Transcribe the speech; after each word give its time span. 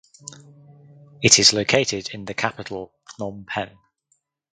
It 1.21 1.37
is 1.37 1.53
located 1.53 2.09
in 2.11 2.25
the 2.25 2.33
capital 2.33 2.91
Phnom 3.07 3.45
Penh. 3.45 3.77